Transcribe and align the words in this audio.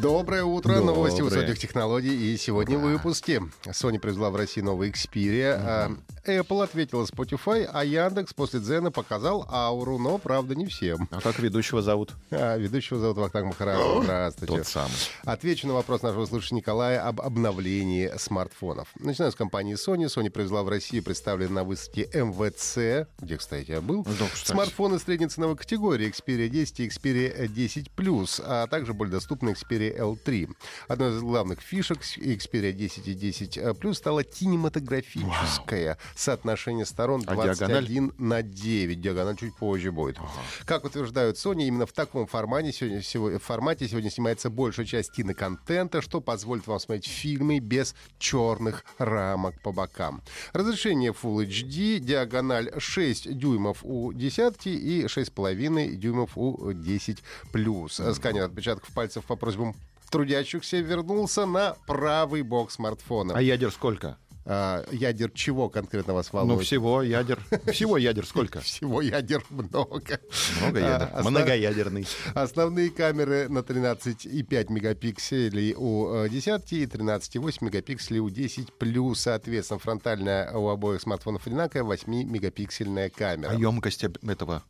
Доброе 0.00 0.44
утро. 0.44 0.74
Доброе. 0.76 0.94
Новости 0.94 1.22
высоких 1.22 1.58
технологий. 1.58 2.32
И 2.32 2.36
сегодня 2.36 2.78
в 2.78 2.82
выпуске. 2.82 3.42
Sony 3.64 3.98
привезла 3.98 4.30
в 4.30 4.36
Россию 4.36 4.66
новый 4.66 4.90
Xperia. 4.90 5.54
а 5.60 5.90
Apple 6.24 6.62
ответила 6.62 7.04
Spotify, 7.04 7.68
а 7.72 7.84
Яндекс 7.84 8.34
после 8.34 8.60
Дзена 8.60 8.90
показал 8.92 9.46
ауру, 9.50 9.98
но, 9.98 10.18
правда, 10.18 10.54
не 10.54 10.66
всем. 10.66 11.08
А 11.10 11.20
как 11.22 11.38
ведущего 11.38 11.80
зовут? 11.80 12.12
А, 12.30 12.56
ведущего 12.58 13.00
зовут 13.00 13.16
Вахтанг 13.16 13.46
Махарадзе. 13.46 14.02
Здравствуйте. 14.02 14.56
Тот 14.58 14.66
самый. 14.66 14.92
Отвечу 15.24 15.66
на 15.66 15.72
вопрос 15.74 16.02
нашего 16.02 16.26
слушателя 16.26 16.56
Николая 16.58 17.02
об 17.06 17.20
обновлении 17.22 18.12
смартфонов. 18.18 18.88
Начинаю 19.00 19.32
с 19.32 19.34
компании 19.34 19.74
Sony. 19.74 20.04
Sony 20.06 20.28
привезла 20.30 20.62
в 20.62 20.68
Россию 20.68 21.02
представленный 21.02 21.54
на 21.54 21.64
выставке 21.64 22.02
МВЦ, 22.12 23.08
где, 23.20 23.36
кстати, 23.38 23.70
я 23.70 23.80
был, 23.80 24.04
Ну, 24.06 24.26
кстати. 24.32 24.52
смартфоны 24.52 24.98
средней 24.98 25.28
ценовой 25.28 25.56
категории 25.56 26.08
Xperia 26.12 26.48
10 26.48 26.80
и 26.80 26.88
Xperia 26.88 27.48
10 27.48 27.90
Plus, 27.96 28.40
а 28.44 28.66
также 28.66 28.92
более 28.92 29.12
доступный 29.12 29.52
Xperia 29.54 29.87
L3. 29.96 30.54
Одной 30.88 31.16
из 31.16 31.20
главных 31.20 31.60
фишек 31.60 32.00
Xperia 32.00 32.72
10 32.72 33.08
и 33.08 33.14
10 33.14 33.58
Plus 33.58 33.94
стала 33.94 34.24
кинематографическое 34.24 35.98
соотношение 36.16 36.86
сторон 36.86 37.22
А 37.26 37.34
21 37.34 38.12
на 38.18 38.42
9. 38.42 39.00
Диагональ 39.00 39.36
чуть 39.36 39.54
позже 39.56 39.92
будет. 39.92 40.18
Как 40.64 40.84
утверждают 40.84 41.36
Sony, 41.36 41.64
именно 41.66 41.86
в 41.86 41.92
таком 41.92 42.26
формате 42.26 42.72
сегодня, 42.72 43.02
сего- 43.02 43.38
формате 43.38 43.88
сегодня 43.88 44.10
снимается 44.10 44.50
большая 44.50 44.86
часть 44.86 45.12
киноконтента, 45.12 46.02
что 46.02 46.20
позволит 46.20 46.66
вам 46.66 46.78
смотреть 46.80 47.06
фильмы 47.06 47.58
без 47.58 47.94
черных 48.18 48.84
рамок 48.98 49.60
по 49.62 49.72
бокам. 49.72 50.22
Разрешение 50.52 51.12
Full 51.12 51.46
HD, 51.46 51.98
диагональ 51.98 52.70
6 52.78 53.36
дюймов 53.36 53.78
у 53.82 54.12
десятки 54.12 54.68
и 54.68 55.04
6,5 55.06 55.94
дюймов 55.96 56.36
у 56.36 56.72
10 56.72 57.18
плюс. 57.52 58.00
Сканер 58.14 58.44
отпечатков 58.44 58.90
пальцев 58.92 59.24
по 59.24 59.36
просьбам 59.36 59.74
трудящихся 60.10 60.78
вернулся 60.78 61.46
на 61.46 61.76
правый 61.86 62.42
бок 62.42 62.70
смартфона. 62.70 63.34
А 63.36 63.42
ядер 63.42 63.70
сколько? 63.70 64.18
А, 64.50 64.82
ядер 64.90 65.30
чего 65.32 65.68
конкретно 65.68 66.14
вас 66.14 66.32
волнует? 66.32 66.60
Ну, 66.60 66.64
всего 66.64 67.02
ядер. 67.02 67.38
Всего 67.70 67.98
ядер 67.98 68.24
сколько? 68.24 68.60
Всего 68.60 69.02
ядер 69.02 69.44
много. 69.50 70.20
Много 70.62 70.80
ядер. 70.80 71.10
А, 71.12 71.22
Многоядерный. 71.22 72.06
Основные 72.34 72.88
камеры 72.88 73.50
на 73.50 73.58
13,5 73.58 74.72
мегапикселей 74.72 75.74
у 75.76 76.14
э, 76.14 76.28
десятки 76.30 76.76
и 76.76 76.86
13,8 76.86 77.58
мегапикселей 77.60 78.20
у 78.20 78.30
10 78.30 78.72
плюс. 78.78 79.20
Соответственно, 79.20 79.80
фронтальная 79.80 80.50
у 80.52 80.68
обоих 80.68 81.02
смартфонов 81.02 81.46
одинаковая 81.46 81.96
8-мегапиксельная 81.96 83.10
камера. 83.10 83.50
А 83.50 83.54
емкость 83.54 84.02
этого 84.04 84.62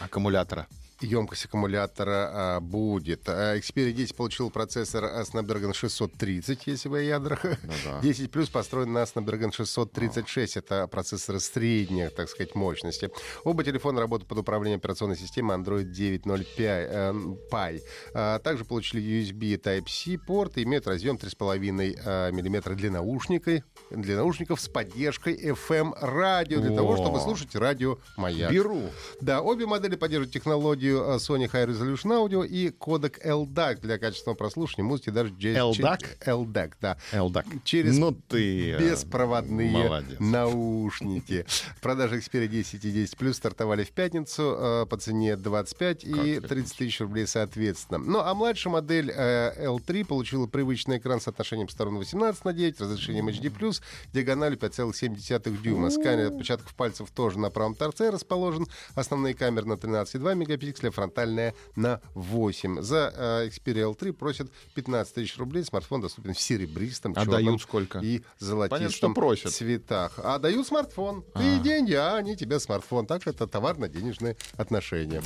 аккумулятора? 0.00 0.66
Емкость 1.00 1.46
аккумулятора 1.46 2.30
а, 2.32 2.60
будет. 2.60 3.26
А, 3.26 3.56
Xperia 3.56 3.92
10 3.92 4.14
получил 4.14 4.50
процессор 4.50 5.04
а, 5.04 5.22
Snapdragon 5.22 5.72
630, 5.72 6.66
если 6.66 6.88
вы 6.88 6.98
о 6.98 7.02
ядрах. 7.02 7.42
Ну 7.44 7.72
да. 7.84 8.00
10 8.02 8.30
плюс 8.30 8.50
построен 8.50 8.92
на 8.92 9.04
Snapdragon 9.04 9.50
636. 9.50 10.58
Это 10.58 10.86
процессоры 10.88 11.40
средней, 11.40 12.08
так 12.08 12.28
сказать, 12.28 12.54
мощности. 12.54 13.10
Оба 13.44 13.64
телефона 13.64 14.00
работают 14.00 14.28
под 14.28 14.38
управлением 14.38 14.78
операционной 14.78 15.16
системы 15.16 15.54
Android 15.54 15.90
9.0 15.90 16.46
э, 16.58 17.12
Pie. 17.50 17.80
А, 18.12 18.38
Также 18.40 18.66
получили 18.66 19.02
USB 19.02 19.58
Type-C 19.58 20.18
порт 20.18 20.58
и 20.58 20.64
имеют 20.64 20.86
разъем 20.86 21.16
3,5 21.16 22.30
мм 22.32 22.74
для 22.74 22.90
наушников, 22.90 23.62
для 23.90 24.16
наушников 24.16 24.60
с 24.60 24.68
поддержкой 24.68 25.34
FM 25.50 25.94
радио 26.00 26.60
для 26.60 26.76
того, 26.76 26.92
О. 26.92 26.96
чтобы 26.96 27.20
слушать 27.20 27.54
радио 27.54 27.96
Маяк. 28.18 28.52
Беру. 28.52 28.82
Да, 29.20 29.40
обе 29.40 29.64
модели 29.64 29.96
поддерживают 29.96 30.32
технологию 30.32 30.89
э, 30.98 31.16
Sony 31.16 31.50
High 31.50 31.66
Resolution 31.66 32.10
Audio 32.28 32.46
и 32.46 32.70
кодек 32.70 33.24
LDAC 33.24 33.80
для 33.80 33.98
качественного 33.98 34.36
прослушивания 34.36 34.88
музыки 34.88 35.10
даже 35.10 35.34
через... 35.36 35.56
LDAC? 35.58 36.18
LDAC, 36.26 36.72
да. 36.80 36.96
Элдак. 37.12 37.46
Через 37.64 37.98
Ну 37.98 38.12
ты... 38.12 38.72
э, 38.72 38.78
беспроводные 38.78 39.70
молодец. 39.70 40.18
наушники. 40.20 41.44
Продажи 41.80 42.18
Xperia 42.18 42.46
10 42.48 42.84
и 42.84 42.90
10 42.90 43.14
Plus 43.14 43.34
стартовали 43.34 43.84
в 43.84 43.90
пятницу 43.90 44.56
э, 44.58 44.86
по 44.86 44.96
цене 44.96 45.36
25 45.36 46.04
и 46.04 46.30
это 46.32 46.48
30 46.48 46.76
тысяч 46.76 47.00
рублей 47.00 47.26
соответственно. 47.26 47.98
Ну, 47.98 48.20
а 48.20 48.34
младшая 48.34 48.72
модель 48.72 49.10
э, 49.14 49.66
L3 49.66 50.04
получила 50.06 50.46
привычный 50.46 50.98
экран 50.98 51.20
с 51.20 51.24
соотношением 51.24 51.68
сторон 51.68 51.98
18 51.98 52.44
на 52.44 52.52
9, 52.52 52.80
разрешением 52.80 53.28
HD+, 53.28 53.80
диагональю 54.12 54.58
5,7 54.58 55.62
дюйма. 55.62 55.90
Сканер 55.90 56.28
отпечатков 56.28 56.74
пальцев 56.74 57.10
тоже 57.10 57.38
на 57.38 57.50
правом 57.50 57.74
торце 57.74 58.10
расположен. 58.10 58.66
Основные 58.94 59.34
камеры 59.34 59.66
на 59.66 59.74
13,2 59.74 60.34
мегапикселя, 60.34 60.79
фронтальная 60.88 61.54
на 61.76 62.00
8. 62.14 62.80
За 62.80 63.12
э, 63.14 63.48
Xperia 63.48 63.92
L3 63.94 64.12
просят 64.14 64.50
15 64.74 65.14
тысяч 65.14 65.36
рублей. 65.36 65.62
Смартфон 65.64 66.00
доступен 66.00 66.32
в 66.34 66.40
серебристом, 66.40 67.12
А 67.16 67.24
черном 67.26 67.58
сколько? 67.60 67.98
и 67.98 68.22
золотистом 68.38 68.78
Понятно, 68.78 68.96
что 68.96 69.12
просят. 69.12 69.52
цветах. 69.52 70.18
А 70.22 70.38
дают 70.38 70.66
смартфон. 70.66 71.24
Ты 71.34 71.58
деньги, 71.58 71.92
а 71.92 72.16
они 72.16 72.36
тебе 72.36 72.58
смартфон. 72.58 73.06
Так 73.06 73.26
это 73.26 73.46
товарно-денежные 73.46 74.36
отношения. 74.56 75.22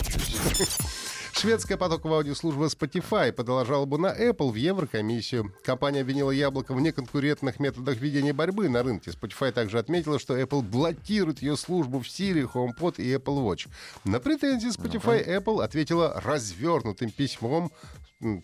Шведская 1.36 1.76
потоковая 1.76 2.18
аудиослужба 2.18 2.66
Spotify 2.66 3.32
подала 3.32 3.64
жалобу 3.64 3.98
на 3.98 4.06
Apple 4.06 4.52
в 4.52 4.54
Еврокомиссию. 4.54 5.52
Компания 5.64 6.02
обвинила 6.02 6.30
Яблоко 6.30 6.72
в 6.74 6.80
неконкурентных 6.80 7.58
методах 7.58 7.98
ведения 7.98 8.32
борьбы 8.32 8.68
на 8.68 8.84
рынке. 8.84 9.10
Spotify 9.10 9.50
также 9.50 9.78
отметила, 9.80 10.20
что 10.20 10.38
Apple 10.38 10.62
блокирует 10.62 11.42
ее 11.42 11.56
службу 11.56 11.98
в 11.98 12.04
Siri, 12.04 12.48
HomePod 12.50 13.02
и 13.02 13.12
Apple 13.12 13.44
Watch. 13.44 13.68
На 14.04 14.20
претензии 14.20 14.68
Spotify 14.68 15.26
Apple 15.26 15.62
ответила 15.62 16.20
развернутым 16.24 17.10
письмом 17.10 17.72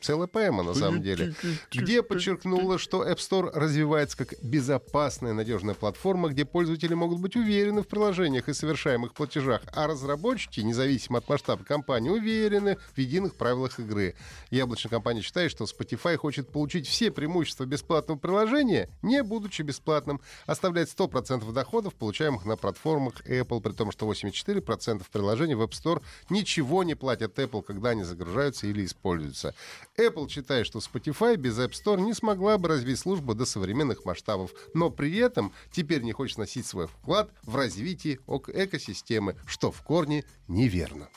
целая 0.00 0.26
поэма 0.26 0.62
на 0.62 0.74
самом 0.74 1.02
деле, 1.02 1.34
где 1.72 2.02
подчеркнула, 2.02 2.78
что 2.78 3.06
App 3.06 3.16
Store 3.16 3.50
развивается 3.52 4.16
как 4.16 4.34
безопасная, 4.42 5.32
надежная 5.32 5.74
платформа, 5.74 6.28
где 6.28 6.44
пользователи 6.44 6.94
могут 6.94 7.20
быть 7.20 7.36
уверены 7.36 7.82
в 7.82 7.88
приложениях 7.88 8.48
и 8.48 8.52
совершаемых 8.52 9.14
платежах, 9.14 9.62
а 9.72 9.86
разработчики, 9.86 10.60
независимо 10.60 11.18
от 11.18 11.28
масштаба 11.28 11.64
компании, 11.64 12.10
уверены 12.10 12.76
в 12.94 12.98
единых 12.98 13.34
правилах 13.36 13.78
игры. 13.78 14.14
Яблочная 14.50 14.90
компания 14.90 15.22
считает, 15.22 15.50
что 15.50 15.64
Spotify 15.64 16.16
хочет 16.16 16.50
получить 16.50 16.86
все 16.86 17.10
преимущества 17.10 17.64
бесплатного 17.64 18.18
приложения, 18.18 18.88
не 19.02 19.22
будучи 19.22 19.62
бесплатным, 19.62 20.20
оставлять 20.46 20.88
100% 20.88 21.50
доходов, 21.52 21.94
получаемых 21.94 22.44
на 22.44 22.56
платформах 22.56 23.20
Apple, 23.26 23.60
при 23.60 23.72
том, 23.72 23.92
что 23.92 24.10
84% 24.10 25.04
приложений 25.10 25.54
в 25.54 25.62
App 25.62 25.70
Store 25.70 26.02
ничего 26.28 26.82
не 26.82 26.94
платят 26.94 27.38
Apple, 27.38 27.62
когда 27.62 27.90
они 27.90 28.02
загружаются 28.04 28.66
или 28.66 28.84
используются. 28.84 29.54
Apple 29.98 30.28
считает, 30.28 30.66
что 30.66 30.78
Spotify 30.78 31.36
без 31.36 31.58
App 31.58 31.72
Store 31.72 32.00
не 32.00 32.14
смогла 32.14 32.58
бы 32.58 32.68
развить 32.68 32.98
службу 32.98 33.34
до 33.34 33.44
современных 33.44 34.04
масштабов, 34.04 34.50
но 34.74 34.90
при 34.90 35.16
этом 35.18 35.52
теперь 35.72 36.02
не 36.02 36.12
хочет 36.12 36.38
носить 36.38 36.66
свой 36.66 36.86
вклад 36.86 37.30
в 37.42 37.56
развитие 37.56 38.18
ок- 38.26 38.48
экосистемы, 38.48 39.36
что 39.46 39.70
в 39.70 39.82
корне 39.82 40.24
неверно. 40.48 41.08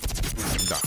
Да. 0.70 0.78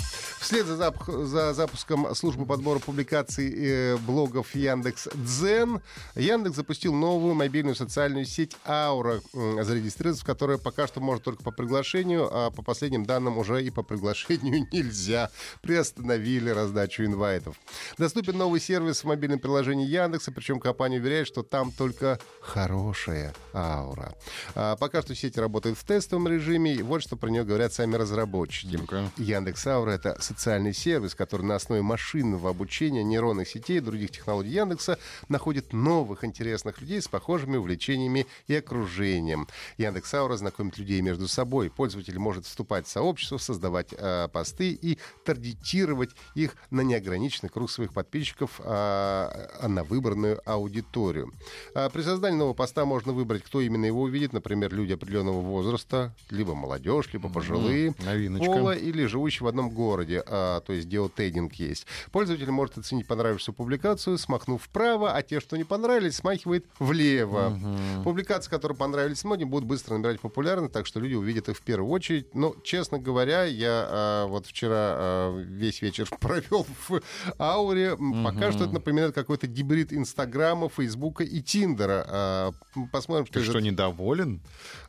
Вслед 0.46 0.64
за, 0.66 0.76
запух- 0.76 1.24
за 1.24 1.52
запуском 1.54 2.14
службы 2.14 2.46
подбора 2.46 2.78
публикаций 2.78 3.52
э, 3.52 3.96
блогов 3.96 4.54
Яндекс 4.54 5.08
Дзен, 5.12 5.80
Яндекс 6.14 6.54
запустил 6.54 6.94
новую 6.94 7.34
мобильную 7.34 7.74
социальную 7.74 8.26
сеть 8.26 8.56
Аура, 8.64 9.20
м, 9.34 9.64
зарегистрироваться 9.64 10.22
в 10.22 10.26
которой 10.26 10.58
пока 10.58 10.87
что 10.87 11.00
может 11.00 11.25
только 11.25 11.43
по 11.43 11.50
приглашению, 11.50 12.28
а 12.31 12.50
по 12.52 12.62
последним 12.62 13.04
данным 13.04 13.38
уже 13.38 13.60
и 13.64 13.70
по 13.70 13.82
приглашению 13.82 14.69
нельзя. 14.72 15.31
Приостановили 15.62 16.50
раздачу 16.50 17.04
инвайтов. 17.04 17.56
Доступен 17.99 18.38
новый 18.38 18.60
сервис 18.60 19.00
в 19.02 19.04
мобильном 19.08 19.40
приложении 19.40 19.88
Яндекса, 19.88 20.31
причем 20.31 20.60
компания 20.60 20.99
уверяет, 20.99 21.26
что 21.26 21.42
там 21.42 21.72
только 21.72 22.20
хорошая 22.40 23.34
аура. 23.52 24.14
А, 24.54 24.76
пока 24.76 25.02
что 25.02 25.12
сеть 25.16 25.38
работает 25.38 25.76
в 25.76 25.82
тестовом 25.82 26.28
режиме, 26.28 26.72
и 26.72 26.82
вот 26.82 27.02
что 27.02 27.16
про 27.16 27.31
нее 27.31 27.42
говорят 27.42 27.72
сами 27.72 27.96
разработчики. 27.96 28.76
Ну-ка. 28.76 29.10
Яндекс 29.16 29.66
Аура— 29.66 29.90
это 29.96 30.16
социальный 30.37 30.75
сервис, 30.75 31.15
который 31.15 31.47
на 31.47 31.55
основе 31.55 31.81
машинного 31.81 32.50
обучения 32.50 33.03
нейронных 33.03 33.49
сетей 33.49 33.79
и 33.79 33.81
других 33.81 34.11
технологий 34.11 34.50
Яндекса 34.50 34.99
находит 35.29 35.73
новых 35.73 36.25
интересных 36.25 36.81
людей 36.83 37.00
с 37.00 37.09
похожими 37.09 37.56
увлечениями 37.56 38.27
и 38.47 38.55
окружением. 38.55 39.49
Яндекс 39.79 40.12
Аура 40.12 40.37
знакомит 40.37 40.77
людей 40.77 41.00
между 41.00 41.27
собой. 41.27 41.71
Пользователь 41.71 42.19
может 42.19 42.44
вступать 42.44 42.87
в 42.87 42.91
сообщество, 42.91 43.38
создавать 43.38 43.94
э, 43.97 44.29
посты 44.29 44.73
и 44.73 44.99
таргетировать 45.25 46.11
их 46.35 46.55
на 46.71 46.83
неограниченный 46.83 47.49
круг 47.49 47.71
своих 47.71 47.94
подписчиков, 47.94 48.61
э, 48.62 49.67
на 49.67 49.85
выбранную 49.85 50.43
аудиторию. 50.44 51.33
А 51.75 51.88
при 51.88 52.03
создании 52.03 52.37
нового 52.37 52.55
поста 52.55 52.85
можно 52.85 53.12
выбрать, 53.12 53.43
кто 53.43 53.62
именно 53.62 53.87
его 53.87 54.03
увидит, 54.03 54.35
например, 54.35 54.75
люди 54.75 54.93
определенного 54.93 55.41
возраста, 55.41 56.15
либо 56.29 56.55
молодежь, 56.55 57.09
либо 57.15 57.31
пожилые, 57.31 57.94
новиночка. 58.05 58.53
пола 58.53 58.73
или 58.77 59.06
живущие 59.06 59.44
в 59.44 59.49
одном 59.49 59.71
городе, 59.71 60.23
а, 60.28 60.61
то 60.61 60.73
есть 60.73 60.87
геотейдинг 60.88 61.55
есть. 61.55 61.87
Пользователь 62.12 62.50
может 62.50 62.78
оценить 62.78 63.06
понравившуюся 63.06 63.52
публикацию, 63.52 64.19
смахнув 64.19 64.62
вправо, 64.62 65.12
а 65.12 65.23
те, 65.23 65.40
что 65.40 65.56
не 65.56 65.64
понравились, 65.64 66.17
смахивает 66.17 66.67
влево. 66.78 67.58
Публикации, 68.05 68.50
которые 68.50 68.76
понравились 68.76 69.25
многим, 69.25 69.49
будут 69.50 69.69
быстро 69.69 69.94
набирать 69.94 70.20
популярность, 70.20 70.73
так 70.73 70.87
что 70.87 71.00
люди 71.00 71.14
увидят 71.14 71.49
их 71.49 71.56
в 71.56 71.62
первую 71.62 71.90
очередь. 71.90 72.34
Но, 72.34 72.55
честно 72.64 72.99
говоря, 72.99 73.44
я 73.44 73.87
а, 73.88 74.26
вот 74.26 74.46
вчера 74.46 74.75
а, 74.76 75.37
весь 75.40 75.82
вечер 75.82 76.08
провел 76.20 76.67
в 76.88 77.00
Ауре. 77.38 77.96
М, 77.99 78.25
Пока 78.25 78.52
что 78.52 78.64
это 78.64 78.73
напоминает 78.73 79.14
какой-то 79.14 79.46
гибрид 79.46 79.93
Инстаграма, 79.93 80.69
Фейсбука 80.69 81.25
и 81.25 81.40
Тиндера. 81.43 82.06
А, 82.08 82.52
посмотрим, 82.93 83.26
что 83.26 83.40
Ты 83.40 83.44
что, 83.44 83.61
недоволен? 83.61 84.40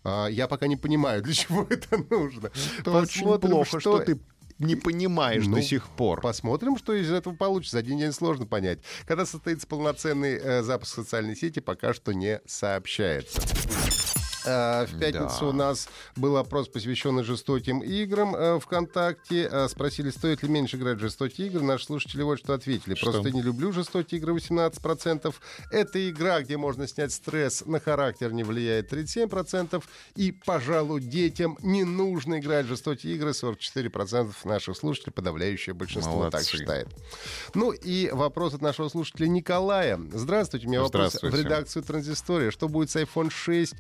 А, 0.03 0.27
Я 0.27 0.47
пока 0.47 0.67
не 0.67 0.75
понимаю, 0.75 1.21
для 1.21 1.33
чего 1.33 1.65
это 1.69 1.97
нужно. 2.09 2.51
Это 2.79 2.91
очень 2.91 3.39
плохо, 3.39 3.79
что 3.79 3.99
ты 3.99 4.19
не 4.59 4.75
понимаешь 4.75 5.45
Ну, 5.45 5.55
до 5.57 5.61
сих 5.61 5.87
пор. 5.89 6.21
Посмотрим, 6.21 6.77
что 6.77 6.93
из 6.93 7.11
этого 7.11 7.35
получится. 7.35 7.73
За 7.73 7.79
один 7.79 7.97
день 7.97 8.11
сложно 8.11 8.45
понять. 8.45 8.79
Когда 9.05 9.25
состоится 9.25 9.67
полноценный 9.67 10.37
э, 10.37 10.63
запуск 10.63 10.95
социальной 10.95 11.35
сети, 11.35 11.59
пока 11.59 11.93
что 11.93 12.13
не 12.13 12.41
сообщается. 12.45 13.41
А, 14.47 14.85
В 14.85 14.97
пятницу 14.99 15.37
Да. 15.41 15.45
у 15.47 15.51
нас 15.51 15.87
был 16.15 16.37
опрос, 16.37 16.67
посвященный 16.69 17.23
жестоким 17.23 17.81
играм 17.81 18.35
э, 18.35 18.59
ВКонтакте. 18.59 19.47
А, 19.51 19.67
Спросили, 19.67 20.09
стоит 20.09 20.43
ли 20.43 20.49
меньше 20.49 20.77
играть 20.77 20.97
в 20.97 21.01
жестокие 21.01 21.47
игры. 21.47 21.61
Наши 21.63 21.85
слушатели 21.85 22.21
вот 22.23 22.39
что 22.39 22.53
ответили. 22.53 22.95
Что? 22.95 23.11
Просто 23.11 23.31
не 23.31 23.41
люблю 23.41 23.71
жестокие 23.71 24.19
игры 24.19 24.33
18%. 24.33 25.33
Это 25.71 26.09
игра, 26.09 26.41
где 26.41 26.57
можно 26.57 26.87
снять 26.87 27.11
стресс, 27.11 27.63
на 27.65 27.79
характер 27.79 28.31
не 28.31 28.43
влияет 28.43 28.91
37%. 28.91 29.83
И, 30.15 30.31
пожалуй, 30.31 31.01
детям 31.01 31.57
не 31.61 31.83
нужно 31.83 32.39
играть 32.39 32.65
в 32.65 32.69
жестокие 32.69 33.15
игры. 33.15 33.31
44% 33.31 34.33
наших 34.45 34.77
слушателей, 34.77 35.11
подавляющее 35.13 35.73
большинство 35.73 36.23
так 36.25 36.33
Молодцы. 36.33 36.57
считает. 36.57 36.87
Ну 37.53 37.71
и 37.71 38.09
вопрос 38.11 38.53
от 38.53 38.61
нашего 38.61 38.87
слушателя 38.89 39.27
Николая. 39.27 39.99
Здравствуйте, 40.13 40.67
у 40.67 40.69
меня 40.69 40.81
вопрос 40.81 41.15
в 41.21 41.35
редакцию 41.35 41.83
Транзистория. 41.83 42.51
Что 42.51 42.67
будет 42.69 42.89
с 42.89 42.95
iPhone 42.95 43.29
6, 43.29 43.73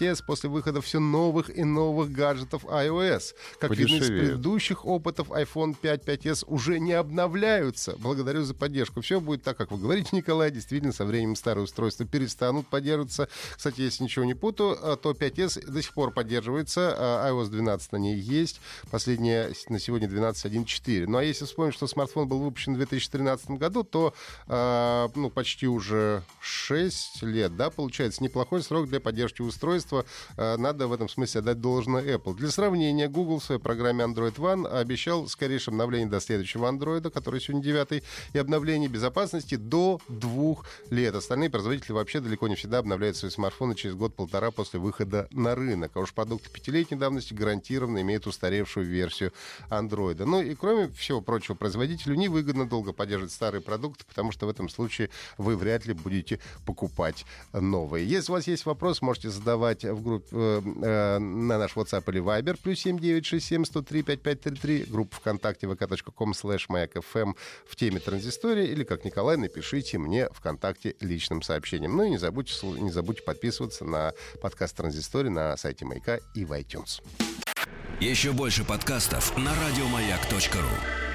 6s 0.00 0.22
после 0.26 0.48
выхода 0.48 0.80
все 0.80 0.98
новых 0.98 1.56
и 1.56 1.64
новых 1.64 2.12
гаджетов 2.12 2.64
iOS? 2.64 3.34
Как 3.58 3.76
видно 3.76 3.96
из 3.96 4.06
предыдущих 4.06 4.84
опытов, 4.84 5.30
iPhone 5.30 5.76
5, 5.80 6.04
5s 6.04 6.44
уже 6.46 6.80
не 6.80 6.92
обновляются. 6.92 7.96
Благодарю 7.98 8.42
за 8.42 8.54
поддержку. 8.54 9.00
Все 9.00 9.20
будет 9.20 9.42
так, 9.42 9.56
как 9.56 9.70
вы 9.70 9.78
говорите, 9.78 10.10
Николай. 10.12 10.50
Действительно, 10.50 10.92
со 10.92 11.04
временем 11.04 11.36
старые 11.36 11.64
устройства 11.64 12.06
перестанут 12.06 12.66
поддерживаться. 12.66 13.28
Кстати, 13.56 13.82
если 13.82 14.04
ничего 14.04 14.24
не 14.24 14.34
путаю, 14.34 14.78
а, 14.80 14.96
то 14.96 15.12
5s 15.12 15.66
до 15.70 15.82
сих 15.82 15.92
пор 15.92 16.12
поддерживается. 16.12 16.94
а, 16.96 17.30
iOS 17.30 17.48
12 17.48 17.92
на 17.92 17.96
ней 17.96 18.16
есть. 18.16 18.60
Последняя 18.90 19.52
на 19.68 19.78
сегодня 19.78 20.08
12.1.4. 20.08 21.06
Ну 21.06 21.18
а 21.18 21.24
если 21.24 21.44
вспомнить, 21.44 21.74
что 21.74 21.86
смартфон 21.86 22.28
был 22.28 22.40
выпущен 22.40 22.74
в 22.74 22.76
2013 22.76 23.50
году, 23.50 23.84
то 23.84 24.14
а, 24.46 25.10
ну, 25.14 25.30
почти 25.30 25.66
уже 25.66 26.22
6 26.40 27.22
лет, 27.22 27.56
да, 27.56 27.70
получается, 27.70 28.22
неплохой 28.22 28.62
срок 28.62 28.88
для 28.88 29.00
поддержки 29.00 29.42
устройства. 29.90 30.04
А, 30.36 30.56
Надо 30.56 30.86
в 30.86 30.92
этом 30.92 31.08
смысле 31.08 31.40
отдать 31.40 31.60
должное 31.60 32.02
Apple. 32.16 32.34
Для 32.34 32.50
сравнения, 32.50 33.08
Google 33.08 33.40
в 33.40 33.44
своей 33.44 33.60
программе 33.60 34.04
Android 34.04 34.36
One 34.36 34.66
обещал 34.66 35.28
скорейшее 35.28 35.72
обновление 35.72 36.08
до 36.08 36.20
следующего 36.20 36.70
Android, 36.70 37.10
который 37.10 37.40
сегодня 37.40 37.62
9 37.62 38.02
и 38.32 38.38
обновление 38.38 38.88
безопасности 38.88 39.56
до 39.56 40.00
двух 40.08 40.64
лет. 40.90 41.14
Остальные 41.14 41.50
производители 41.50 41.92
вообще 41.92 42.20
далеко 42.20 42.48
не 42.48 42.54
всегда 42.54 42.78
обновляют 42.78 43.16
свои 43.16 43.30
смартфоны 43.30 43.74
через 43.74 43.94
год-полтора 43.94 44.50
после 44.50 44.80
выхода 44.80 45.28
на 45.30 45.54
рынок. 45.54 45.92
А 45.94 46.00
уж 46.00 46.12
продукты 46.12 46.50
пятилетней 46.50 46.98
давности 46.98 47.34
гарантированно 47.34 48.00
имеют 48.00 48.26
устаревшую 48.26 48.86
версию 48.86 49.32
Android. 49.70 50.24
Ну 50.24 50.40
и 50.40 50.54
кроме 50.54 50.88
всего 50.88 51.20
прочего, 51.20 51.54
производителю 51.54 52.14
невыгодно 52.14 52.68
долго 52.68 52.92
поддерживать 52.92 53.32
старые 53.32 53.60
продукты, 53.60 54.04
потому 54.08 54.32
что 54.32 54.46
в 54.46 54.48
этом 54.48 54.68
случае 54.68 55.10
вы 55.38 55.56
вряд 55.56 55.86
ли 55.86 55.94
будете 55.94 56.38
покупать 56.66 57.24
новые. 57.52 58.06
Если 58.06 58.32
у 58.32 58.34
вас 58.34 58.46
есть 58.46 58.66
вопрос, 58.66 59.02
можете 59.02 59.30
задавать 59.30 59.79
в 59.84 60.02
группе 60.02 60.28
э, 60.32 60.62
э, 60.82 61.18
на 61.18 61.58
наш 61.58 61.72
WhatsApp 61.74 62.04
или 62.10 62.20
Viber, 62.20 62.58
плюс 62.62 62.80
7967 62.80 63.64
103 63.64 64.02
5533, 64.02 64.84
группа 64.90 65.16
ВКонтакте 65.16 65.66
vk.com 65.66 66.32
slash 66.32 66.68
mayak.fm 66.68 67.34
в 67.66 67.76
теме 67.76 68.00
транзистория, 68.00 68.64
или, 68.64 68.84
как 68.84 69.04
Николай, 69.04 69.36
напишите 69.36 69.98
мне 69.98 70.28
ВКонтакте 70.32 70.96
личным 71.00 71.42
сообщением. 71.42 71.96
Ну 71.96 72.04
и 72.04 72.10
не 72.10 72.18
забудьте, 72.18 72.66
не 72.66 72.90
забудьте 72.90 73.22
подписываться 73.22 73.84
на 73.84 74.12
подкаст 74.40 74.76
Транзистория 74.76 75.30
на 75.30 75.56
сайте 75.56 75.84
Маяка 75.84 76.18
и 76.34 76.44
в 76.44 76.52
iTunes. 76.52 77.02
Еще 78.00 78.32
больше 78.32 78.64
подкастов 78.64 79.36
на 79.36 79.52
радиомаяк.ру. 79.54 81.09